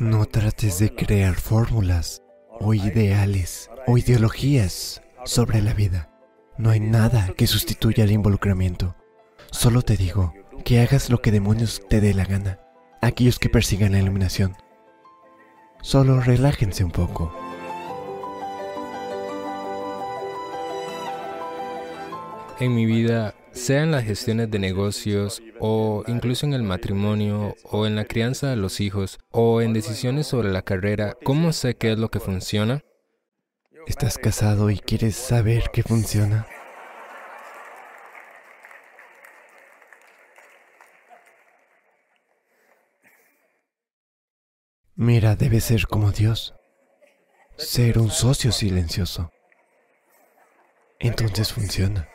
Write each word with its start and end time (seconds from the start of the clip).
No 0.00 0.26
trates 0.26 0.80
de 0.80 0.92
crear 0.92 1.36
fórmulas 1.36 2.20
o 2.48 2.74
ideales 2.74 3.70
o 3.86 3.96
ideologías 3.96 5.00
sobre 5.24 5.62
la 5.62 5.72
vida. 5.72 6.10
No 6.58 6.70
hay 6.70 6.80
nada 6.80 7.32
que 7.36 7.46
sustituya 7.46 8.02
el 8.02 8.10
involucramiento. 8.10 8.96
Solo 9.52 9.82
te 9.82 9.96
digo 9.96 10.34
que 10.64 10.80
hagas 10.80 11.10
lo 11.10 11.22
que 11.22 11.30
demonios 11.30 11.80
te 11.88 12.00
dé 12.00 12.12
la 12.12 12.24
gana. 12.24 12.58
Aquellos 13.02 13.38
que 13.38 13.48
persigan 13.48 13.92
la 13.92 14.00
iluminación. 14.00 14.56
Solo 15.80 16.20
relájense 16.20 16.82
un 16.82 16.90
poco. 16.90 17.32
En 22.60 22.72
mi 22.72 22.86
vida, 22.86 23.34
sea 23.50 23.82
en 23.82 23.90
las 23.90 24.04
gestiones 24.04 24.48
de 24.48 24.60
negocios 24.60 25.42
o 25.58 26.04
incluso 26.06 26.46
en 26.46 26.52
el 26.52 26.62
matrimonio 26.62 27.56
o 27.64 27.84
en 27.84 27.96
la 27.96 28.04
crianza 28.04 28.48
de 28.48 28.54
los 28.56 28.80
hijos 28.80 29.18
o 29.32 29.60
en 29.60 29.72
decisiones 29.72 30.28
sobre 30.28 30.52
la 30.52 30.62
carrera, 30.62 31.16
¿cómo 31.24 31.52
sé 31.52 31.74
qué 31.74 31.92
es 31.92 31.98
lo 31.98 32.10
que 32.10 32.20
funciona? 32.20 32.82
¿Estás 33.88 34.18
casado 34.18 34.70
y 34.70 34.78
quieres 34.78 35.16
saber 35.16 35.64
qué 35.72 35.82
funciona? 35.82 36.46
Mira, 44.94 45.34
debe 45.34 45.60
ser 45.60 45.88
como 45.88 46.12
Dios. 46.12 46.54
Ser 47.56 47.98
un 47.98 48.10
socio 48.10 48.52
silencioso. 48.52 49.32
Entonces 51.00 51.52
funciona. 51.52 52.08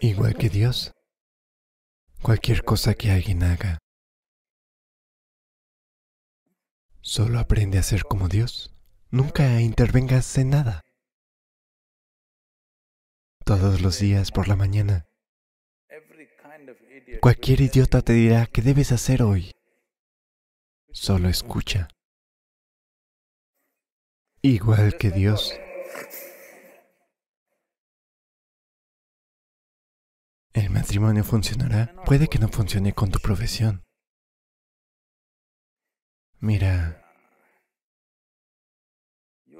Igual 0.00 0.36
que 0.36 0.48
Dios. 0.48 0.92
Cualquier 2.22 2.62
cosa 2.62 2.94
que 2.94 3.10
alguien 3.10 3.42
haga. 3.42 3.78
Solo 7.00 7.40
aprende 7.40 7.78
a 7.78 7.82
ser 7.82 8.04
como 8.04 8.28
Dios. 8.28 8.72
Nunca 9.10 9.60
intervengas 9.60 10.38
en 10.38 10.50
nada. 10.50 10.82
Todos 13.44 13.80
los 13.80 13.98
días 13.98 14.30
por 14.30 14.46
la 14.46 14.54
mañana. 14.54 15.06
Cualquier 17.20 17.62
idiota 17.62 18.02
te 18.02 18.12
dirá 18.12 18.46
qué 18.46 18.62
debes 18.62 18.92
hacer 18.92 19.22
hoy. 19.22 19.50
Solo 20.90 21.28
escucha. 21.28 21.88
Igual 24.42 24.96
que 24.96 25.10
Dios. 25.10 25.58
El 30.58 30.70
matrimonio 30.70 31.22
funcionará. 31.22 31.94
Puede 32.04 32.26
que 32.26 32.40
no 32.40 32.48
funcione 32.48 32.92
con 32.92 33.12
tu 33.12 33.20
profesión. 33.20 33.84
Mira, 36.40 37.04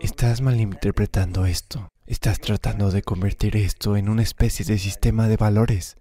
estás 0.01 0.41
malinterpretando 0.41 1.47
esto. 1.47 1.89
Estás 2.05 2.41
tratando 2.41 2.91
de 2.91 3.03
convertir 3.03 3.57
esto 3.57 3.97
en 3.97 4.09
una 4.09 4.23
especie 4.23 4.65
de 4.65 4.77
sistema 4.77 5.29
de 5.29 5.37
valores. 5.37 5.99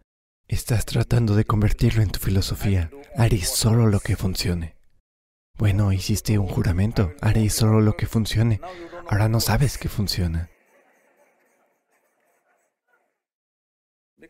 Estás 0.47 0.87
tratando 0.87 1.35
de 1.35 1.45
convertirlo 1.45 2.01
en 2.01 2.09
tu 2.09 2.19
filosofía. 2.19 2.89
Haré 3.15 3.43
solo 3.43 3.85
lo 3.85 3.99
que 3.99 4.15
funcione. 4.15 4.77
Bueno, 5.59 5.93
hiciste 5.93 6.39
un 6.39 6.47
juramento. 6.47 7.13
Haré 7.21 7.51
solo 7.51 7.81
lo 7.81 7.95
que 7.95 8.07
funcione. 8.07 8.61
Ahora 9.07 9.29
no 9.29 9.41
sabes 9.41 9.77
que 9.77 9.89
funciona. 9.89 10.49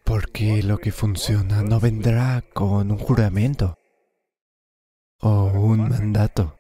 Porque 0.08 0.64
lo 0.64 0.78
que 0.78 0.94
funciona 0.94 1.64
no 1.64 1.82
vendrá 1.82 2.42
con 2.54 2.92
un 2.92 2.98
juramento 2.98 3.78
o 5.20 5.52
un 5.52 5.90
mandato. 5.90 6.58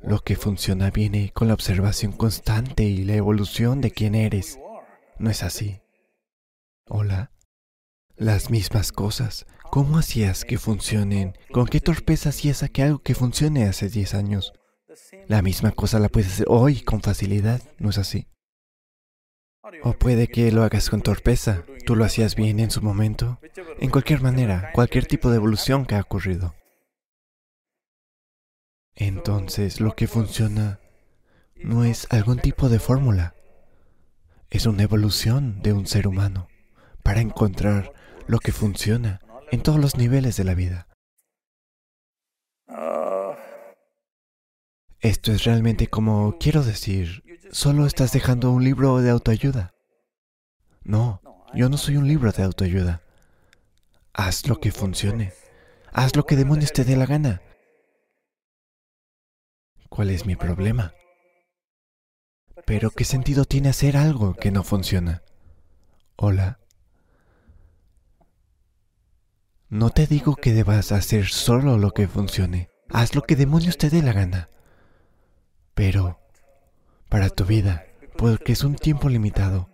Lo 0.00 0.20
que 0.20 0.36
funciona 0.36 0.92
viene 0.92 1.32
con 1.34 1.48
la 1.48 1.54
observación 1.54 2.12
constante 2.12 2.84
y 2.84 3.02
la 3.02 3.14
evolución 3.14 3.80
de 3.80 3.90
quién 3.90 4.14
eres. 4.14 4.60
¿No 5.18 5.28
es 5.28 5.42
así? 5.42 5.80
Hola. 6.86 7.32
Las 8.14 8.48
mismas 8.48 8.92
cosas. 8.92 9.44
¿Cómo 9.72 9.98
hacías 9.98 10.44
que 10.44 10.56
funcionen? 10.56 11.36
¿Con 11.50 11.66
qué 11.66 11.80
torpeza 11.80 12.28
hacías 12.28 12.62
a 12.62 12.68
que 12.68 12.84
algo 12.84 13.00
que 13.00 13.16
funcione 13.16 13.66
hace 13.66 13.88
10 13.88 14.14
años? 14.14 14.52
La 15.26 15.42
misma 15.42 15.72
cosa 15.72 15.98
la 15.98 16.08
puedes 16.08 16.32
hacer 16.32 16.46
hoy 16.48 16.82
con 16.82 17.00
facilidad, 17.00 17.60
¿no 17.80 17.90
es 17.90 17.98
así? 17.98 18.28
O 19.82 19.92
puede 19.92 20.28
que 20.28 20.50
lo 20.52 20.62
hagas 20.62 20.88
con 20.88 21.02
torpeza. 21.02 21.64
Tú 21.88 21.96
lo 21.96 22.04
hacías 22.04 22.34
bien 22.34 22.60
en 22.60 22.70
su 22.70 22.82
momento. 22.82 23.40
En 23.78 23.88
cualquier 23.88 24.20
manera, 24.20 24.72
cualquier 24.74 25.06
tipo 25.06 25.30
de 25.30 25.36
evolución 25.36 25.86
que 25.86 25.94
ha 25.94 26.02
ocurrido. 26.02 26.54
Entonces 28.94 29.80
lo 29.80 29.96
que 29.96 30.06
funciona 30.06 30.80
no 31.56 31.84
es 31.84 32.06
algún 32.10 32.40
tipo 32.40 32.68
de 32.68 32.78
fórmula, 32.78 33.34
es 34.50 34.66
una 34.66 34.82
evolución 34.82 35.62
de 35.62 35.72
un 35.72 35.86
ser 35.86 36.06
humano 36.06 36.48
para 37.02 37.22
encontrar 37.22 37.94
lo 38.26 38.38
que 38.38 38.52
funciona 38.52 39.22
en 39.50 39.62
todos 39.62 39.80
los 39.80 39.96
niveles 39.96 40.36
de 40.36 40.44
la 40.44 40.52
vida. 40.52 40.88
Esto 45.00 45.32
es 45.32 45.44
realmente 45.44 45.86
como, 45.86 46.36
quiero 46.38 46.62
decir, 46.62 47.24
solo 47.50 47.86
estás 47.86 48.12
dejando 48.12 48.50
un 48.50 48.62
libro 48.62 49.00
de 49.00 49.08
autoayuda. 49.08 49.72
No, 50.82 51.22
yo 51.54 51.68
no 51.68 51.76
soy 51.76 51.96
un 51.96 52.06
libro 52.06 52.30
de 52.32 52.42
autoayuda. 52.42 53.02
Haz 54.12 54.46
lo 54.48 54.60
que 54.60 54.72
funcione. 54.72 55.32
Haz 55.92 56.16
lo 56.16 56.26
que 56.26 56.36
demonios 56.36 56.72
te 56.72 56.84
dé 56.84 56.96
la 56.96 57.06
gana. 57.06 57.42
¿Cuál 59.88 60.10
es 60.10 60.26
mi 60.26 60.36
problema? 60.36 60.92
Pero 62.66 62.90
¿qué 62.90 63.04
sentido 63.04 63.44
tiene 63.44 63.70
hacer 63.70 63.96
algo 63.96 64.34
que 64.34 64.50
no 64.50 64.62
funciona? 64.62 65.22
Hola. 66.16 66.58
No 69.68 69.90
te 69.90 70.06
digo 70.06 70.36
que 70.36 70.52
debas 70.52 70.92
hacer 70.92 71.26
solo 71.26 71.78
lo 71.78 71.92
que 71.92 72.08
funcione. 72.08 72.70
Haz 72.90 73.14
lo 73.14 73.22
que 73.22 73.36
demonios 73.36 73.78
te 73.78 73.90
dé 73.90 74.02
la 74.02 74.12
gana. 74.12 74.48
Pero, 75.74 76.20
para 77.08 77.30
tu 77.30 77.44
vida, 77.44 77.86
porque 78.16 78.52
es 78.52 78.64
un 78.64 78.76
tiempo 78.76 79.08
limitado, 79.08 79.70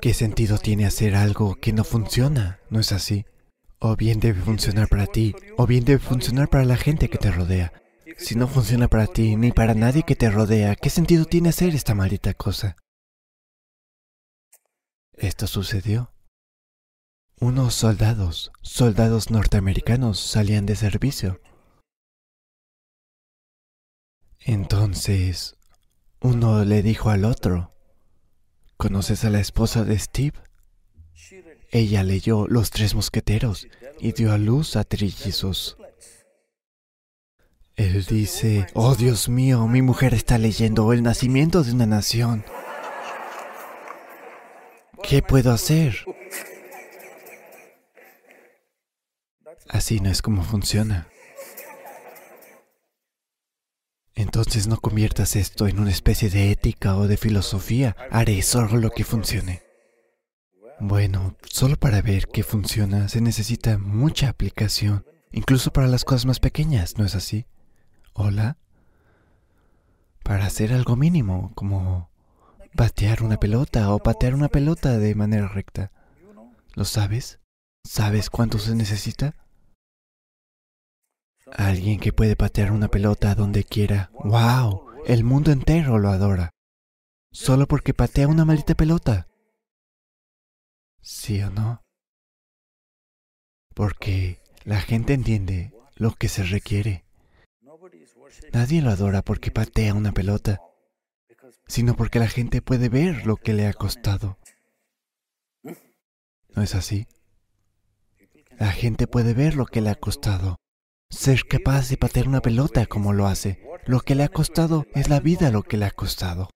¿qué 0.00 0.14
sentido 0.14 0.58
tiene 0.58 0.86
hacer 0.86 1.14
algo 1.14 1.56
que 1.56 1.72
no 1.72 1.84
funciona? 1.84 2.60
¿No 2.70 2.80
es 2.80 2.92
así? 2.92 3.26
O 3.78 3.96
bien 3.96 4.20
debe 4.20 4.40
funcionar 4.40 4.88
para 4.88 5.06
ti, 5.06 5.34
o 5.56 5.66
bien 5.66 5.84
debe 5.84 5.98
funcionar 5.98 6.48
para 6.48 6.64
la 6.64 6.76
gente 6.76 7.08
que 7.08 7.18
te 7.18 7.30
rodea. 7.30 7.72
Si 8.16 8.34
no 8.34 8.48
funciona 8.48 8.88
para 8.88 9.06
ti 9.06 9.36
ni 9.36 9.52
para 9.52 9.74
nadie 9.74 10.02
que 10.02 10.16
te 10.16 10.30
rodea, 10.30 10.76
¿qué 10.76 10.90
sentido 10.90 11.24
tiene 11.24 11.50
hacer 11.50 11.74
esta 11.74 11.94
maldita 11.94 12.34
cosa? 12.34 12.76
Esto 15.12 15.46
sucedió. 15.46 16.12
Unos 17.38 17.74
soldados, 17.74 18.52
soldados 18.62 19.30
norteamericanos, 19.30 20.20
salían 20.20 20.66
de 20.66 20.76
servicio. 20.76 21.40
Entonces, 24.38 25.56
uno 26.20 26.64
le 26.64 26.82
dijo 26.82 27.10
al 27.10 27.24
otro, 27.24 27.74
¿conoces 28.80 29.26
a 29.26 29.30
la 29.30 29.40
esposa 29.40 29.84
de 29.84 29.98
Steve? 29.98 30.38
Ella 31.70 32.02
leyó 32.02 32.48
Los 32.48 32.70
Tres 32.70 32.94
Mosqueteros 32.94 33.68
y 34.00 34.12
dio 34.12 34.32
a 34.32 34.38
luz 34.38 34.74
a 34.74 34.84
trillizos. 34.84 35.76
Él 37.76 38.06
dice, 38.06 38.66
oh 38.72 38.94
Dios 38.94 39.28
mío, 39.28 39.66
mi 39.68 39.82
mujer 39.82 40.14
está 40.14 40.38
leyendo 40.38 40.94
el 40.94 41.02
nacimiento 41.02 41.62
de 41.62 41.72
una 41.72 41.84
nación. 41.84 42.42
¿Qué 45.02 45.20
puedo 45.20 45.52
hacer? 45.52 45.96
Así 49.68 50.00
no 50.00 50.10
es 50.10 50.22
como 50.22 50.42
funciona. 50.42 51.09
Entonces 54.40 54.68
no 54.68 54.78
conviertas 54.78 55.36
esto 55.36 55.68
en 55.68 55.78
una 55.78 55.90
especie 55.90 56.30
de 56.30 56.50
ética 56.50 56.96
o 56.96 57.06
de 57.06 57.18
filosofía. 57.18 57.94
Haré 58.10 58.40
solo 58.40 58.78
lo 58.78 58.90
que 58.90 59.04
funcione. 59.04 59.62
Bueno, 60.80 61.36
solo 61.42 61.76
para 61.76 62.00
ver 62.00 62.26
qué 62.26 62.42
funciona 62.42 63.10
se 63.10 63.20
necesita 63.20 63.76
mucha 63.76 64.30
aplicación, 64.30 65.04
incluso 65.30 65.74
para 65.74 65.88
las 65.88 66.06
cosas 66.06 66.24
más 66.24 66.40
pequeñas, 66.40 66.96
¿no 66.96 67.04
es 67.04 67.14
así? 67.14 67.44
Hola. 68.14 68.56
Para 70.22 70.46
hacer 70.46 70.72
algo 70.72 70.96
mínimo, 70.96 71.52
como 71.54 72.08
batear 72.72 73.22
una 73.22 73.36
pelota 73.36 73.92
o 73.92 73.98
patear 73.98 74.34
una 74.34 74.48
pelota 74.48 74.96
de 74.96 75.14
manera 75.14 75.48
recta. 75.48 75.92
¿Lo 76.72 76.86
sabes? 76.86 77.40
¿Sabes 77.84 78.30
cuánto 78.30 78.58
se 78.58 78.74
necesita? 78.74 79.36
Alguien 81.52 81.98
que 82.00 82.12
puede 82.12 82.36
patear 82.36 82.72
una 82.72 82.88
pelota 82.88 83.34
donde 83.34 83.64
quiera. 83.64 84.10
¡Wow! 84.24 84.90
El 85.06 85.24
mundo 85.24 85.52
entero 85.52 85.98
lo 85.98 86.10
adora. 86.10 86.50
Solo 87.32 87.66
porque 87.66 87.94
patea 87.94 88.28
una 88.28 88.44
maldita 88.44 88.74
pelota. 88.74 89.28
¿Sí 91.00 91.40
o 91.42 91.50
no? 91.50 91.82
Porque 93.74 94.40
la 94.64 94.80
gente 94.80 95.14
entiende 95.14 95.72
lo 95.96 96.14
que 96.14 96.28
se 96.28 96.42
requiere. 96.44 97.04
Nadie 98.52 98.82
lo 98.82 98.90
adora 98.90 99.22
porque 99.22 99.50
patea 99.50 99.94
una 99.94 100.12
pelota, 100.12 100.60
sino 101.66 101.94
porque 101.96 102.18
la 102.18 102.28
gente 102.28 102.62
puede 102.62 102.88
ver 102.88 103.26
lo 103.26 103.36
que 103.36 103.54
le 103.54 103.66
ha 103.66 103.72
costado. 103.72 104.38
¿No 106.54 106.62
es 106.62 106.74
así? 106.74 107.06
La 108.58 108.72
gente 108.72 109.06
puede 109.06 109.34
ver 109.34 109.54
lo 109.54 109.66
que 109.66 109.80
le 109.80 109.90
ha 109.90 109.94
costado. 109.94 110.56
Ser 111.10 111.46
capaz 111.46 111.88
de 111.88 111.96
patear 111.96 112.28
una 112.28 112.40
pelota 112.40 112.86
como 112.86 113.12
lo 113.12 113.26
hace. 113.26 113.60
Lo 113.84 114.00
que 114.00 114.14
le 114.14 114.22
ha 114.22 114.28
costado 114.28 114.86
es 114.94 115.08
la 115.08 115.20
vida 115.20 115.50
lo 115.50 115.64
que 115.64 115.76
le 115.76 115.86
ha 115.86 115.90
costado. 115.90 116.50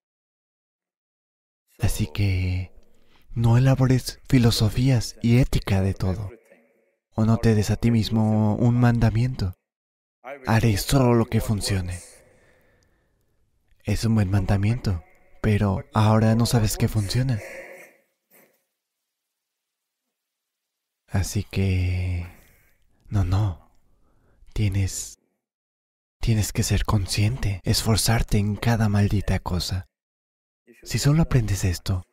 Así 1.81 2.07
que 2.07 2.73
no 3.33 3.59
elabores 3.59 4.21
filosofías 4.29 5.17
y 5.23 5.39
ética 5.39 5.83
de 5.83 5.93
todo. 5.93 6.31
O 7.17 7.25
no 7.25 7.39
te 7.39 7.55
des 7.55 7.71
a 7.71 7.77
ti 7.77 7.91
mismo 7.91 8.55
un 8.57 8.79
mandamiento. 8.79 9.55
Haré 10.47 10.77
solo 10.77 11.15
lo 11.15 11.27
que 11.27 11.41
funcione. 11.41 11.99
Es 13.83 14.05
un 14.05 14.15
buen 14.15 14.31
mandamiento, 14.31 15.03
pero 15.43 15.85
ahora 15.93 16.35
no 16.37 16.47
sabes 16.47 16.77
qué 16.77 16.89
funciona. 16.89 17.41
Así 21.09 21.45
que... 21.45 22.27
No, 23.09 23.25
no. 23.25 23.64
Tienes... 24.55 25.19
Tienes 26.21 26.53
que 26.53 26.63
ser 26.63 26.85
consciente, 26.85 27.61
esforzarte 27.65 28.39
en 28.39 28.55
cada 28.55 28.89
maldita 28.89 29.41
cosa. 29.41 29.89
Si 30.85 30.99
solo 30.99 31.23
aprendes 31.23 31.65
esto, 31.65 32.05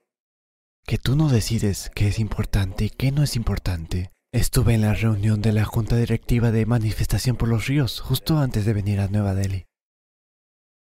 que 0.86 0.98
tú 0.98 1.16
no 1.16 1.30
decides 1.30 1.92
qué 1.94 2.08
es 2.08 2.18
importante 2.20 2.86
y 2.86 2.90
qué 2.90 3.12
no 3.12 3.22
es 3.22 3.36
importante. 3.36 4.12
Estuve 4.34 4.74
en 4.74 4.82
la 4.82 4.96
reunión 4.96 5.42
de 5.42 5.54
la 5.54 5.66
Junta 5.66 5.96
Directiva 5.98 6.52
de 6.52 6.66
Manifestación 6.66 7.38
por 7.38 7.48
los 7.48 7.68
Ríos 7.68 8.00
justo 8.00 8.40
antes 8.40 8.66
de 8.66 8.74
venir 8.74 9.00
a 9.00 9.08
Nueva 9.08 9.36
Delhi. 9.36 9.68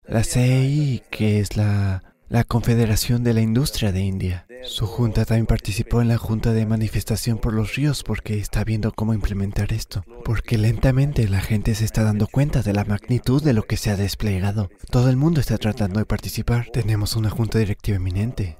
La 0.03 0.23
CEI, 0.25 1.03
que 1.09 1.39
es 1.39 1.55
la, 1.55 2.15
la 2.27 2.43
Confederación 2.43 3.23
de 3.23 3.33
la 3.33 3.41
Industria 3.41 3.93
de 3.93 4.01
India. 4.01 4.44
Su 4.63 4.87
junta 4.87 5.25
también 5.25 5.45
participó 5.45 6.01
en 6.01 6.07
la 6.07 6.17
Junta 6.17 6.53
de 6.53 6.65
Manifestación 6.65 7.37
por 7.37 7.53
los 7.53 7.75
Ríos 7.75 8.03
porque 8.03 8.37
está 8.37 8.63
viendo 8.63 8.91
cómo 8.91 9.13
implementar 9.13 9.73
esto. 9.73 10.03
Porque 10.23 10.57
lentamente 10.57 11.27
la 11.27 11.41
gente 11.41 11.75
se 11.75 11.85
está 11.85 12.03
dando 12.03 12.27
cuenta 12.27 12.61
de 12.61 12.73
la 12.73 12.85
magnitud 12.85 13.43
de 13.43 13.53
lo 13.53 13.63
que 13.63 13.77
se 13.77 13.91
ha 13.91 13.95
desplegado. 13.95 14.69
Todo 14.89 15.09
el 15.09 15.17
mundo 15.17 15.39
está 15.39 15.57
tratando 15.57 15.99
de 15.99 16.05
participar. 16.05 16.67
Tenemos 16.71 17.15
una 17.15 17.29
junta 17.29 17.59
directiva 17.59 17.97
eminente. 17.97 18.57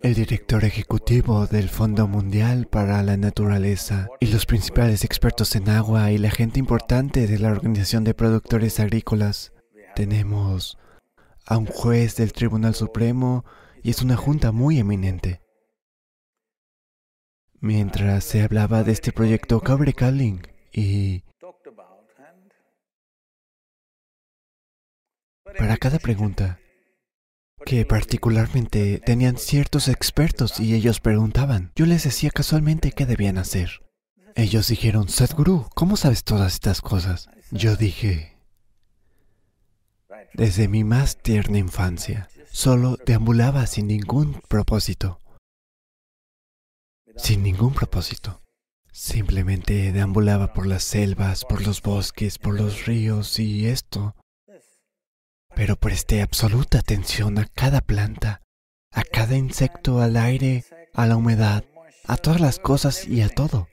El 0.00 0.14
director 0.14 0.64
ejecutivo 0.64 1.46
del 1.46 1.68
Fondo 1.68 2.08
Mundial 2.08 2.66
para 2.66 3.02
la 3.02 3.18
Naturaleza 3.18 4.08
y 4.18 4.28
los 4.28 4.46
principales 4.46 5.04
expertos 5.04 5.54
en 5.56 5.68
agua 5.68 6.10
y 6.10 6.16
la 6.16 6.30
gente 6.30 6.58
importante 6.58 7.26
de 7.26 7.38
la 7.38 7.50
Organización 7.50 8.04
de 8.04 8.14
Productores 8.14 8.80
Agrícolas. 8.80 9.52
Tenemos 9.94 10.78
a 11.44 11.58
un 11.58 11.66
juez 11.66 12.16
del 12.16 12.32
Tribunal 12.32 12.74
Supremo 12.74 13.44
y 13.82 13.90
es 13.90 14.02
una 14.02 14.16
junta 14.16 14.52
muy 14.52 14.78
eminente. 14.78 15.40
Mientras 17.60 18.24
se 18.24 18.42
hablaba 18.42 18.82
de 18.84 18.92
este 18.92 19.12
proyecto 19.12 19.60
Cobre 19.60 19.92
Calling 19.92 20.42
y 20.72 21.24
para 25.58 25.76
cada 25.76 25.98
pregunta 25.98 26.58
que 27.66 27.84
particularmente 27.84 29.00
tenían 29.04 29.36
ciertos 29.36 29.88
expertos 29.88 30.60
y 30.60 30.74
ellos 30.74 31.00
preguntaban. 31.00 31.72
Yo 31.74 31.86
les 31.86 32.04
decía 32.04 32.30
casualmente 32.30 32.92
qué 32.92 33.04
debían 33.04 33.36
hacer. 33.36 33.82
Ellos 34.34 34.68
dijeron, 34.68 35.08
Sadhguru, 35.08 35.68
¿cómo 35.74 35.96
sabes 35.96 36.24
todas 36.24 36.54
estas 36.54 36.80
cosas? 36.80 37.28
Yo 37.50 37.76
dije, 37.76 38.38
desde 40.34 40.68
mi 40.68 40.84
más 40.84 41.18
tierna 41.18 41.58
infancia, 41.58 42.28
solo 42.50 42.96
deambulaba 43.06 43.66
sin 43.66 43.86
ningún 43.86 44.40
propósito. 44.48 45.20
Sin 47.16 47.42
ningún 47.42 47.74
propósito. 47.74 48.42
Simplemente 48.92 49.92
deambulaba 49.92 50.52
por 50.52 50.66
las 50.66 50.84
selvas, 50.84 51.44
por 51.44 51.66
los 51.66 51.82
bosques, 51.82 52.38
por 52.38 52.54
los 52.54 52.86
ríos 52.86 53.38
y 53.38 53.66
esto 53.66 54.14
pero 55.54 55.76
presté 55.76 56.22
absoluta 56.22 56.78
atención 56.78 57.38
a 57.38 57.46
cada 57.46 57.80
planta, 57.80 58.42
a 58.92 59.02
cada 59.02 59.36
insecto, 59.36 60.00
al 60.00 60.16
aire, 60.16 60.64
a 60.94 61.06
la 61.06 61.16
humedad, 61.16 61.64
a 62.06 62.16
todas 62.16 62.40
las 62.40 62.58
cosas 62.58 63.06
y 63.06 63.22
a 63.22 63.28
todo. 63.28 63.68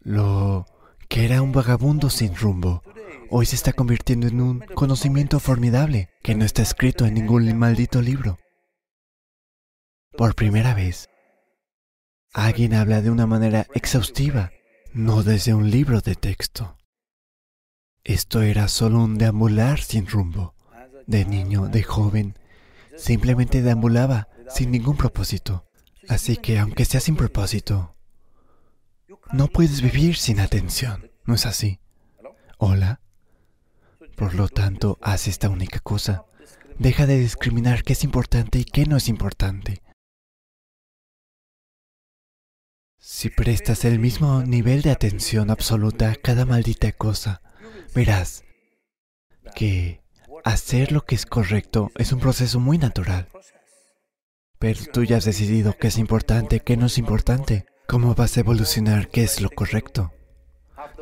Lo 0.00 0.66
que 1.08 1.24
era 1.24 1.42
un 1.42 1.52
vagabundo 1.52 2.10
sin 2.10 2.34
rumbo, 2.34 2.82
hoy 3.34 3.46
se 3.46 3.56
está 3.56 3.72
convirtiendo 3.72 4.26
en 4.26 4.42
un 4.42 4.58
conocimiento 4.60 5.40
formidable 5.40 6.10
que 6.22 6.34
no 6.34 6.44
está 6.44 6.60
escrito 6.60 7.06
en 7.06 7.14
ningún 7.14 7.56
maldito 7.56 8.02
libro. 8.02 8.38
Por 10.18 10.34
primera 10.34 10.74
vez, 10.74 11.08
alguien 12.34 12.74
habla 12.74 13.00
de 13.00 13.10
una 13.10 13.26
manera 13.26 13.66
exhaustiva, 13.74 14.52
no 14.92 15.22
desde 15.22 15.54
un 15.54 15.70
libro 15.70 16.02
de 16.02 16.14
texto. 16.14 16.76
Esto 18.04 18.42
era 18.42 18.68
solo 18.68 19.02
un 19.02 19.16
deambular 19.16 19.80
sin 19.80 20.06
rumbo 20.06 20.54
de 21.06 21.24
niño, 21.24 21.68
de 21.68 21.82
joven, 21.82 22.38
simplemente 22.96 23.62
deambulaba 23.62 24.28
sin 24.50 24.70
ningún 24.70 24.98
propósito. 24.98 25.64
Así 26.06 26.36
que 26.36 26.58
aunque 26.58 26.84
sea 26.84 27.00
sin 27.00 27.16
propósito, 27.16 27.96
no 29.32 29.48
puedes 29.48 29.80
vivir 29.80 30.16
sin 30.16 30.38
atención, 30.38 31.10
¿no 31.24 31.34
es 31.34 31.46
así? 31.46 31.80
Hola. 32.58 33.01
Por 34.16 34.34
lo 34.34 34.48
tanto, 34.48 34.98
haz 35.02 35.28
esta 35.28 35.48
única 35.48 35.78
cosa. 35.80 36.24
Deja 36.78 37.06
de 37.06 37.18
discriminar 37.18 37.82
qué 37.82 37.92
es 37.92 38.04
importante 38.04 38.58
y 38.58 38.64
qué 38.64 38.86
no 38.86 38.96
es 38.96 39.08
importante. 39.08 39.82
Si 42.98 43.30
prestas 43.30 43.84
el 43.84 43.98
mismo 43.98 44.42
nivel 44.42 44.82
de 44.82 44.90
atención 44.90 45.50
absoluta 45.50 46.10
a 46.12 46.16
cada 46.16 46.44
maldita 46.44 46.92
cosa, 46.92 47.42
verás 47.94 48.44
que 49.54 50.02
Hacer 50.44 50.90
lo 50.90 51.04
que 51.04 51.14
es 51.14 51.24
correcto 51.24 51.92
es 51.96 52.12
un 52.12 52.18
proceso 52.18 52.58
muy 52.58 52.76
natural. 52.76 53.28
Pero 54.58 54.80
tú 54.92 55.04
ya 55.04 55.18
has 55.18 55.24
decidido 55.24 55.76
qué 55.78 55.86
es 55.88 55.98
importante, 55.98 56.60
qué 56.60 56.76
no 56.76 56.86
es 56.86 56.98
importante. 56.98 57.66
¿Cómo 57.86 58.14
vas 58.16 58.36
a 58.36 58.40
evolucionar 58.40 59.08
qué 59.08 59.22
es 59.22 59.40
lo 59.40 59.50
correcto? 59.50 60.12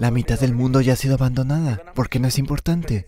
La 0.01 0.11
mitad 0.11 0.41
del 0.41 0.55
mundo 0.55 0.81
ya 0.81 0.95
ha 0.95 0.97
sido 0.97 1.17
abandonada 1.17 1.93
porque 1.95 2.19
no 2.21 2.29
es 2.29 2.39
importante. 2.39 3.07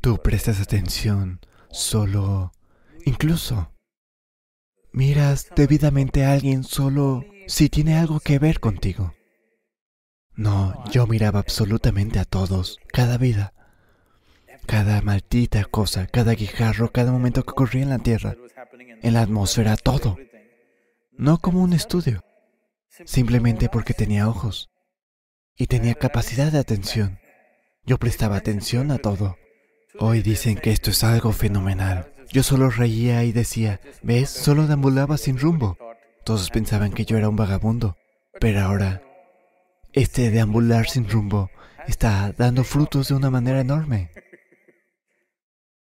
Tú 0.00 0.18
prestas 0.18 0.60
atención 0.60 1.40
solo, 1.72 2.52
incluso, 3.04 3.72
miras 4.92 5.50
debidamente 5.56 6.24
a 6.24 6.34
alguien 6.34 6.62
solo 6.62 7.24
si 7.48 7.68
tiene 7.68 7.98
algo 7.98 8.20
que 8.20 8.38
ver 8.38 8.60
contigo. 8.60 9.12
No, 10.36 10.84
yo 10.92 11.08
miraba 11.08 11.40
absolutamente 11.40 12.20
a 12.20 12.24
todos, 12.24 12.78
cada 12.92 13.18
vida. 13.18 13.54
Cada 14.66 15.02
maldita 15.02 15.64
cosa, 15.64 16.06
cada 16.06 16.34
guijarro, 16.34 16.92
cada 16.92 17.10
momento 17.10 17.42
que 17.42 17.50
ocurría 17.50 17.82
en 17.82 17.90
la 17.90 17.98
Tierra, 17.98 18.36
en 19.02 19.14
la 19.14 19.22
atmósfera, 19.22 19.76
todo. 19.76 20.16
No 21.16 21.38
como 21.38 21.60
un 21.60 21.72
estudio, 21.72 22.22
simplemente 23.04 23.68
porque 23.68 23.94
tenía 23.94 24.28
ojos 24.28 24.70
y 25.56 25.66
tenía 25.66 25.94
capacidad 25.94 26.52
de 26.52 26.58
atención. 26.58 27.18
Yo 27.84 27.98
prestaba 27.98 28.36
atención 28.36 28.90
a 28.90 28.98
todo. 28.98 29.36
Hoy 29.98 30.22
dicen 30.22 30.56
que 30.56 30.70
esto 30.70 30.90
es 30.90 31.02
algo 31.04 31.32
fenomenal. 31.32 32.12
Yo 32.30 32.42
solo 32.42 32.70
reía 32.70 33.24
y 33.24 33.32
decía, 33.32 33.80
¿ves? 34.02 34.30
Solo 34.30 34.66
deambulaba 34.66 35.16
sin 35.16 35.38
rumbo. 35.38 35.78
Todos 36.24 36.50
pensaban 36.50 36.92
que 36.92 37.04
yo 37.04 37.16
era 37.16 37.28
un 37.28 37.36
vagabundo. 37.36 37.96
Pero 38.38 38.60
ahora, 38.60 39.02
este 39.92 40.30
deambular 40.30 40.88
sin 40.88 41.08
rumbo 41.08 41.50
está 41.86 42.32
dando 42.36 42.64
frutos 42.64 43.08
de 43.08 43.14
una 43.14 43.30
manera 43.30 43.60
enorme. 43.60 44.10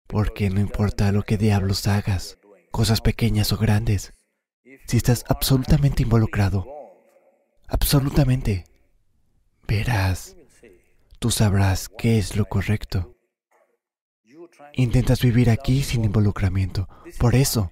Porque 0.05 0.49
no 0.49 0.61
importa 0.61 1.11
lo 1.11 1.23
que 1.23 1.37
diablos 1.37 1.87
hagas, 1.87 2.37
cosas 2.71 3.01
pequeñas 3.01 3.51
o 3.51 3.57
grandes, 3.57 4.13
si 4.85 4.97
estás 4.97 5.25
absolutamente 5.27 6.03
involucrado, 6.03 6.76
absolutamente, 7.67 8.65
verás, 9.67 10.35
tú 11.19 11.31
sabrás 11.31 11.89
qué 11.89 12.17
es 12.17 12.35
lo 12.35 12.45
correcto. 12.45 13.15
Intentas 14.73 15.21
vivir 15.21 15.49
aquí 15.49 15.83
sin 15.83 16.05
involucramiento. 16.05 16.87
Por 17.19 17.35
eso, 17.35 17.71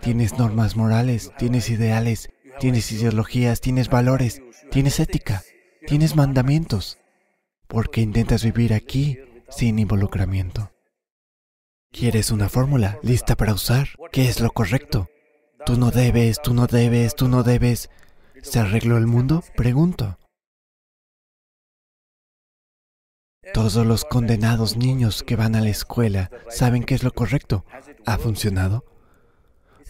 tienes 0.00 0.38
normas 0.38 0.76
morales, 0.76 1.32
tienes 1.38 1.70
ideales, 1.70 2.30
tienes 2.60 2.90
ideologías, 2.92 3.60
tienes 3.60 3.88
valores, 3.88 4.42
tienes 4.70 5.00
ética, 5.00 5.42
tienes 5.86 6.16
mandamientos, 6.16 6.98
porque 7.68 8.00
intentas 8.00 8.44
vivir 8.44 8.74
aquí 8.74 9.18
sin 9.48 9.78
involucramiento. 9.78 10.72
¿Quieres 11.90 12.30
una 12.30 12.48
fórmula 12.48 12.98
lista 13.02 13.36
para 13.36 13.52
usar? 13.52 13.88
¿Qué 14.12 14.28
es 14.28 14.40
lo 14.40 14.50
correcto? 14.50 15.08
Tú 15.66 15.76
no 15.76 15.90
debes, 15.90 16.40
tú 16.42 16.54
no 16.54 16.66
debes, 16.66 17.14
tú 17.14 17.28
no 17.28 17.42
debes. 17.42 17.90
¿Se 18.42 18.58
arregló 18.58 18.98
el 18.98 19.06
mundo? 19.06 19.44
Pregunto. 19.56 20.18
Todos 23.54 23.86
los 23.86 24.04
condenados 24.04 24.76
niños 24.76 25.22
que 25.22 25.36
van 25.36 25.54
a 25.54 25.60
la 25.60 25.68
escuela 25.68 26.30
saben 26.50 26.82
que 26.82 26.94
es 26.94 27.04
lo 27.04 27.12
correcto. 27.12 27.64
¿Ha 28.04 28.18
funcionado? 28.18 28.84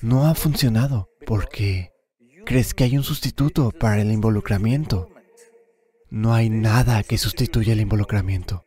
No 0.02 0.26
ha 0.26 0.35
funcionado 0.35 1.09
porque 1.26 1.92
crees 2.44 2.75
que 2.75 2.85
hay 2.85 2.97
un 2.97 3.04
sustituto 3.04 3.71
para 3.71 4.02
el 4.02 4.12
involucramiento. 4.12 5.09
No 6.11 6.35
hay 6.35 6.50
nada 6.50 7.02
que 7.02 7.16
sustituya 7.16 7.73
el 7.73 7.80
involucramiento. 7.80 8.66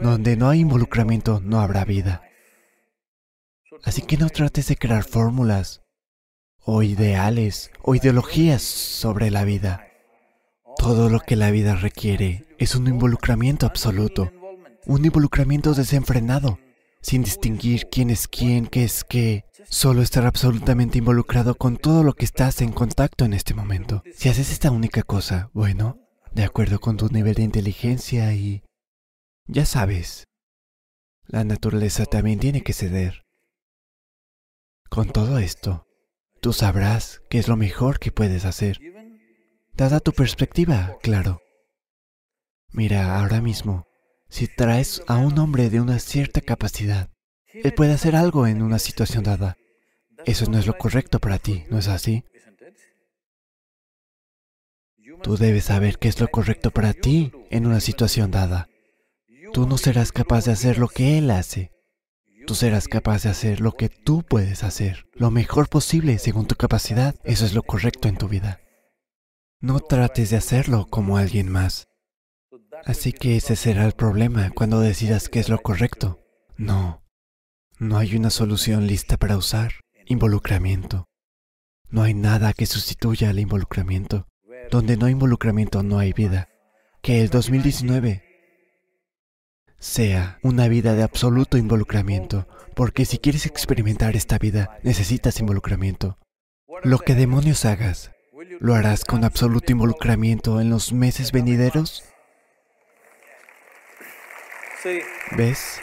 Donde 0.00 0.36
no 0.36 0.48
hay 0.48 0.60
involucramiento 0.60 1.40
no 1.40 1.60
habrá 1.60 1.84
vida. 1.84 2.22
Así 3.84 4.02
que 4.02 4.16
no 4.16 4.28
trates 4.28 4.66
de 4.66 4.76
crear 4.76 5.04
fórmulas 5.04 5.81
o 6.64 6.82
ideales 6.82 7.70
o 7.82 7.94
ideologías 7.94 8.62
sobre 8.62 9.30
la 9.30 9.44
vida. 9.44 9.86
Todo 10.76 11.08
lo 11.08 11.20
que 11.20 11.36
la 11.36 11.50
vida 11.50 11.74
requiere 11.74 12.46
es 12.58 12.74
un 12.74 12.86
involucramiento 12.86 13.66
absoluto, 13.66 14.32
un 14.86 15.04
involucramiento 15.04 15.74
desenfrenado, 15.74 16.58
sin 17.00 17.22
distinguir 17.22 17.88
quién 17.90 18.10
es 18.10 18.28
quién, 18.28 18.66
qué 18.66 18.84
es 18.84 19.04
qué, 19.04 19.44
solo 19.68 20.02
estar 20.02 20.24
absolutamente 20.26 20.98
involucrado 20.98 21.54
con 21.56 21.76
todo 21.76 22.02
lo 22.02 22.14
que 22.14 22.24
estás 22.24 22.60
en 22.62 22.72
contacto 22.72 23.24
en 23.24 23.32
este 23.32 23.54
momento. 23.54 24.02
Si 24.14 24.28
haces 24.28 24.50
esta 24.50 24.70
única 24.70 25.02
cosa, 25.02 25.50
bueno, 25.52 25.98
de 26.32 26.44
acuerdo 26.44 26.80
con 26.80 26.96
tu 26.96 27.08
nivel 27.08 27.34
de 27.34 27.42
inteligencia 27.42 28.32
y... 28.34 28.62
Ya 29.46 29.66
sabes, 29.66 30.24
la 31.26 31.44
naturaleza 31.44 32.06
también 32.06 32.38
tiene 32.38 32.62
que 32.62 32.72
ceder. 32.72 33.24
Con 34.88 35.10
todo 35.10 35.38
esto, 35.38 35.86
tú 36.42 36.52
sabrás 36.52 37.22
qué 37.30 37.38
es 37.38 37.46
lo 37.46 37.56
mejor 37.56 38.00
que 38.00 38.10
puedes 38.10 38.44
hacer. 38.44 38.80
Dada 39.74 40.00
tu 40.00 40.12
perspectiva, 40.12 40.98
claro. 41.00 41.40
Mira, 42.72 43.18
ahora 43.18 43.40
mismo, 43.40 43.86
si 44.28 44.48
traes 44.48 45.02
a 45.06 45.18
un 45.18 45.38
hombre 45.38 45.70
de 45.70 45.80
una 45.80 46.00
cierta 46.00 46.40
capacidad, 46.40 47.10
él 47.46 47.72
puede 47.74 47.92
hacer 47.92 48.16
algo 48.16 48.48
en 48.48 48.60
una 48.60 48.80
situación 48.80 49.22
dada. 49.22 49.56
Eso 50.26 50.50
no 50.50 50.58
es 50.58 50.66
lo 50.66 50.76
correcto 50.76 51.20
para 51.20 51.38
ti, 51.38 51.64
¿no 51.70 51.78
es 51.78 51.86
así? 51.86 52.24
Tú 55.22 55.36
debes 55.36 55.64
saber 55.64 55.98
qué 55.98 56.08
es 56.08 56.20
lo 56.20 56.28
correcto 56.28 56.72
para 56.72 56.92
ti 56.92 57.30
en 57.50 57.66
una 57.66 57.78
situación 57.78 58.32
dada. 58.32 58.68
Tú 59.52 59.68
no 59.68 59.78
serás 59.78 60.10
capaz 60.10 60.46
de 60.46 60.52
hacer 60.52 60.78
lo 60.78 60.88
que 60.88 61.18
Él 61.18 61.30
hace. 61.30 61.70
Tú 62.46 62.54
serás 62.54 62.88
capaz 62.88 63.22
de 63.22 63.30
hacer 63.30 63.60
lo 63.60 63.72
que 63.72 63.88
tú 63.88 64.22
puedes 64.22 64.64
hacer, 64.64 65.06
lo 65.14 65.30
mejor 65.30 65.68
posible 65.68 66.18
según 66.18 66.46
tu 66.46 66.56
capacidad. 66.56 67.14
Eso 67.24 67.44
es 67.44 67.54
lo 67.54 67.62
correcto 67.62 68.08
en 68.08 68.16
tu 68.16 68.28
vida. 68.28 68.60
No 69.60 69.80
trates 69.80 70.30
de 70.30 70.36
hacerlo 70.36 70.86
como 70.88 71.16
alguien 71.16 71.48
más. 71.48 71.88
Así 72.84 73.12
que 73.12 73.36
ese 73.36 73.54
será 73.54 73.84
el 73.86 73.92
problema 73.92 74.50
cuando 74.50 74.80
decidas 74.80 75.28
qué 75.28 75.38
es 75.38 75.48
lo 75.48 75.58
correcto. 75.58 76.20
No, 76.56 77.02
no 77.78 77.98
hay 77.98 78.16
una 78.16 78.30
solución 78.30 78.86
lista 78.86 79.16
para 79.16 79.36
usar. 79.36 79.72
Involucramiento. 80.06 81.08
No 81.90 82.02
hay 82.02 82.14
nada 82.14 82.52
que 82.52 82.66
sustituya 82.66 83.30
al 83.30 83.38
involucramiento. 83.38 84.26
Donde 84.70 84.96
no 84.96 85.06
hay 85.06 85.12
involucramiento 85.12 85.82
no 85.82 85.98
hay 85.98 86.12
vida. 86.12 86.48
Que 87.02 87.20
el 87.20 87.28
2019 87.28 88.31
sea 89.82 90.38
una 90.42 90.68
vida 90.68 90.94
de 90.94 91.02
absoluto 91.02 91.58
involucramiento, 91.58 92.46
porque 92.76 93.04
si 93.04 93.18
quieres 93.18 93.46
experimentar 93.46 94.14
esta 94.14 94.38
vida, 94.38 94.78
necesitas 94.84 95.40
involucramiento. 95.40 96.18
Lo 96.84 97.00
que 97.00 97.16
demonios 97.16 97.64
hagas, 97.64 98.12
¿lo 98.60 98.76
harás 98.76 99.04
con 99.04 99.24
absoluto 99.24 99.72
involucramiento 99.72 100.60
en 100.60 100.70
los 100.70 100.92
meses 100.92 101.32
venideros? 101.32 102.04
¿Ves? 105.36 105.80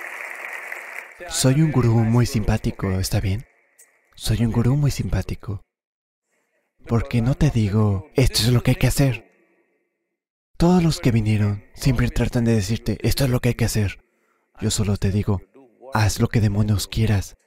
Soy 1.27 1.61
un 1.61 1.71
gurú 1.71 1.95
muy 1.95 2.25
simpático, 2.25 2.91
¿está 3.01 3.19
bien? 3.19 3.45
Soy 4.15 4.45
un 4.45 4.53
gurú 4.53 4.77
muy 4.77 4.91
simpático. 4.91 5.61
Porque 6.87 7.21
no 7.21 7.35
te 7.35 7.49
digo, 7.49 8.07
esto 8.15 8.43
es 8.43 8.47
lo 8.47 8.63
que 8.63 8.71
hay 8.71 8.77
que 8.77 8.87
hacer. 8.87 9.28
Todos 10.59 10.83
los 10.83 10.99
que 10.99 11.11
vinieron 11.11 11.63
siempre 11.73 12.09
tratan 12.09 12.43
de 12.43 12.53
decirte, 12.53 12.97
esto 13.01 13.23
es 13.23 13.29
lo 13.29 13.39
que 13.39 13.47
hay 13.47 13.55
que 13.55 13.63
hacer. 13.63 14.03
Yo 14.59 14.71
solo 14.71 14.97
te 14.97 15.09
digo, 15.09 15.41
haz 15.93 16.19
lo 16.19 16.27
que 16.27 16.41
demonios 16.41 16.89
quieras. 16.89 17.37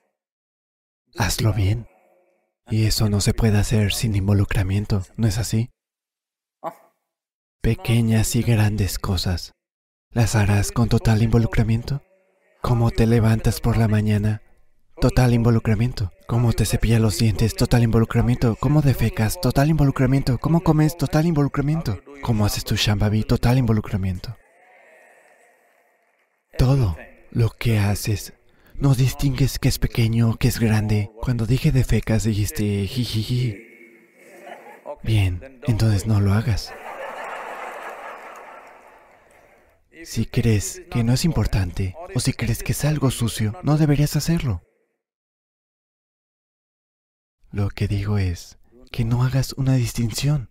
Hazlo 1.18 1.52
bien. 1.52 1.86
Y 2.70 2.86
eso 2.86 3.10
no 3.10 3.20
se 3.20 3.34
puede 3.34 3.58
hacer 3.58 3.92
sin 3.92 4.16
involucramiento, 4.16 5.02
¿no 5.16 5.28
es 5.28 5.36
así? 5.36 5.68
Pequeñas 7.60 8.34
y 8.34 8.40
grandes 8.40 8.98
cosas. 8.98 9.52
¿Las 10.08 10.34
harás 10.34 10.72
con 10.72 10.88
total 10.88 11.22
involucramiento? 11.22 12.02
¿Cómo 12.62 12.90
te 12.90 13.06
levantas 13.06 13.60
por 13.60 13.76
la 13.76 13.88
mañana? 13.88 14.40
Total 15.02 15.34
involucramiento. 15.34 16.12
¿Cómo 16.28 16.52
te 16.52 16.64
cepillas 16.64 17.00
los 17.00 17.18
dientes? 17.18 17.56
Total 17.56 17.82
involucramiento. 17.82 18.54
¿Cómo 18.54 18.82
defecas? 18.82 19.40
Total 19.40 19.68
involucramiento. 19.68 20.38
¿Cómo 20.38 20.60
comes? 20.60 20.96
Total 20.96 21.26
involucramiento. 21.26 21.98
¿Cómo 22.22 22.46
haces 22.46 22.62
tu 22.62 22.76
shambhavi? 22.76 23.24
Total 23.24 23.58
involucramiento. 23.58 24.36
Todo 26.56 26.96
lo 27.32 27.50
que 27.50 27.80
haces. 27.80 28.34
No 28.76 28.94
distingues 28.94 29.58
que 29.58 29.66
es 29.66 29.80
pequeño 29.80 30.30
o 30.30 30.36
que 30.36 30.46
es 30.46 30.60
grande. 30.60 31.10
Cuando 31.20 31.46
dije 31.46 31.72
defecas 31.72 32.22
dijiste 32.22 32.86
jijiji. 32.86 33.56
Bien, 35.02 35.60
entonces 35.66 36.06
no 36.06 36.20
lo 36.20 36.32
hagas. 36.32 36.72
Si 40.04 40.26
crees 40.26 40.80
que 40.92 41.02
no 41.02 41.12
es 41.12 41.24
importante 41.24 41.96
o 42.14 42.20
si 42.20 42.32
crees 42.34 42.62
que 42.62 42.70
es 42.70 42.84
algo 42.84 43.10
sucio, 43.10 43.58
no 43.64 43.76
deberías 43.78 44.14
hacerlo. 44.14 44.62
Lo 47.52 47.68
que 47.68 47.86
digo 47.86 48.16
es 48.16 48.58
que 48.90 49.04
no 49.04 49.24
hagas 49.24 49.52
una 49.52 49.74
distinción 49.74 50.50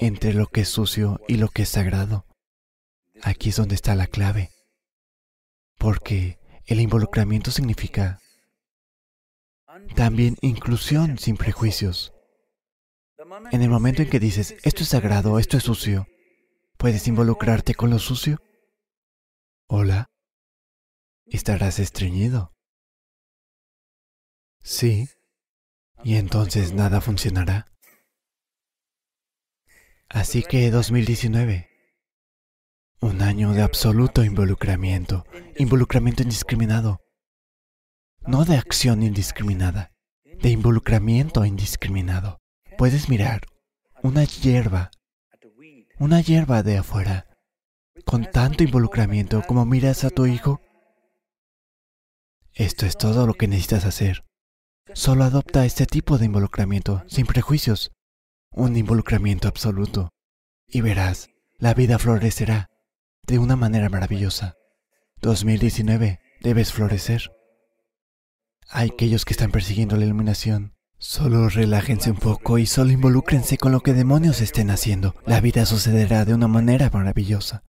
entre 0.00 0.34
lo 0.34 0.48
que 0.48 0.62
es 0.62 0.68
sucio 0.68 1.20
y 1.28 1.36
lo 1.36 1.48
que 1.48 1.62
es 1.62 1.68
sagrado. 1.68 2.26
Aquí 3.22 3.50
es 3.50 3.56
donde 3.56 3.76
está 3.76 3.94
la 3.94 4.08
clave. 4.08 4.50
Porque 5.78 6.40
el 6.66 6.80
involucramiento 6.80 7.52
significa 7.52 8.18
también 9.94 10.36
inclusión 10.40 11.18
sin 11.18 11.36
prejuicios. 11.36 12.12
En 13.52 13.62
el 13.62 13.70
momento 13.70 14.02
en 14.02 14.10
que 14.10 14.18
dices, 14.18 14.56
esto 14.64 14.82
es 14.82 14.88
sagrado, 14.88 15.38
esto 15.38 15.56
es 15.56 15.62
sucio, 15.62 16.08
¿puedes 16.78 17.06
involucrarte 17.06 17.76
con 17.76 17.90
lo 17.90 18.00
sucio? 18.00 18.38
Hola. 19.68 20.10
Estarás 21.26 21.78
estreñido. 21.78 22.52
Sí. 24.62 25.08
Y 26.04 26.16
entonces 26.16 26.72
nada 26.72 27.00
funcionará. 27.00 27.66
Así 30.08 30.42
que 30.42 30.70
2019. 30.70 31.68
Un 33.00 33.22
año 33.22 33.52
de 33.52 33.62
absoluto 33.62 34.24
involucramiento. 34.24 35.24
Involucramiento 35.56 36.22
indiscriminado. 36.22 37.00
No 38.20 38.44
de 38.44 38.56
acción 38.56 39.02
indiscriminada. 39.02 39.92
De 40.24 40.50
involucramiento 40.50 41.44
indiscriminado. 41.44 42.40
Puedes 42.76 43.08
mirar 43.08 43.42
una 44.02 44.24
hierba. 44.24 44.90
Una 45.98 46.20
hierba 46.20 46.62
de 46.62 46.78
afuera 46.78 47.30
con 48.04 48.30
tanto 48.30 48.64
involucramiento 48.64 49.42
como 49.46 49.64
miras 49.64 50.04
a 50.04 50.10
tu 50.10 50.26
hijo? 50.26 50.60
Esto 52.52 52.86
es 52.86 52.96
todo 52.96 53.26
lo 53.26 53.34
que 53.34 53.48
necesitas 53.48 53.84
hacer. 53.84 54.24
Solo 54.94 55.24
adopta 55.24 55.64
este 55.64 55.86
tipo 55.86 56.18
de 56.18 56.26
involucramiento, 56.26 57.04
sin 57.06 57.26
prejuicios, 57.26 57.92
un 58.50 58.76
involucramiento 58.76 59.48
absoluto, 59.48 60.10
y 60.66 60.80
verás, 60.80 61.30
la 61.58 61.74
vida 61.74 61.98
florecerá 61.98 62.68
de 63.26 63.38
una 63.38 63.56
manera 63.56 63.88
maravillosa. 63.88 64.56
2019, 65.20 66.20
debes 66.40 66.72
florecer. 66.72 67.30
Hay 68.68 68.90
aquellos 68.92 69.24
que 69.24 69.32
están 69.32 69.50
persiguiendo 69.50 69.96
la 69.96 70.04
iluminación. 70.04 70.74
Solo 70.98 71.48
relájense 71.48 72.10
un 72.10 72.18
poco 72.18 72.58
y 72.58 72.66
solo 72.66 72.92
involúcrense 72.92 73.58
con 73.58 73.72
lo 73.72 73.80
que 73.80 73.94
demonios 73.94 74.40
estén 74.40 74.70
haciendo. 74.70 75.14
La 75.26 75.40
vida 75.40 75.66
sucederá 75.66 76.24
de 76.24 76.34
una 76.34 76.48
manera 76.48 76.90
maravillosa. 76.92 77.64